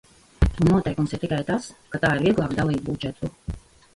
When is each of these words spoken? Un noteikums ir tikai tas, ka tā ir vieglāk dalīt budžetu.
Un 0.63 0.67
noteikums 0.69 1.13
ir 1.17 1.19
tikai 1.25 1.41
tas, 1.51 1.67
ka 1.95 2.01
tā 2.05 2.11
ir 2.15 2.23
vieglāk 2.25 2.55
dalīt 2.61 2.83
budžetu. 2.89 3.31